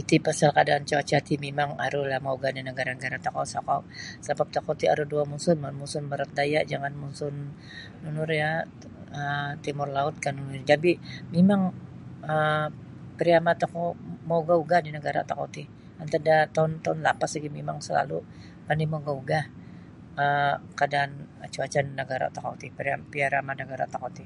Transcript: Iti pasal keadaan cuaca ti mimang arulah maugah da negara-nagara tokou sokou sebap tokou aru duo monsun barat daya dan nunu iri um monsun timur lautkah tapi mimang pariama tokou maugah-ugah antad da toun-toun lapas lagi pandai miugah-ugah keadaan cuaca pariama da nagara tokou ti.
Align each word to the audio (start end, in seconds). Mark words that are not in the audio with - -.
Iti 0.00 0.16
pasal 0.26 0.48
keadaan 0.56 0.84
cuaca 0.88 1.18
ti 1.26 1.34
mimang 1.44 1.70
arulah 1.86 2.20
maugah 2.26 2.52
da 2.56 2.62
negara-nagara 2.68 3.16
tokou 3.26 3.44
sokou 3.54 3.80
sebap 4.24 4.48
tokou 4.54 4.74
aru 4.92 5.04
duo 5.10 5.22
monsun 5.78 6.04
barat 6.10 6.30
daya 6.38 6.60
dan 6.70 6.70
nunu 6.70 6.84
iri 6.84 6.96
um 6.96 7.00
monsun 7.02 7.36
timur 9.64 9.88
lautkah 9.96 10.32
tapi 10.70 10.90
mimang 11.34 11.62
pariama 13.16 13.52
tokou 13.62 13.86
maugah-ugah 14.28 14.80
antad 16.02 16.22
da 16.28 16.36
toun-toun 16.56 16.98
lapas 17.06 17.30
lagi 17.34 17.50
pandai 18.66 18.86
miugah-ugah 18.92 19.44
keadaan 20.78 21.10
cuaca 21.54 21.78
pariama 22.78 23.52
da 23.58 23.60
nagara 23.64 23.86
tokou 23.94 24.10
ti. 24.16 24.24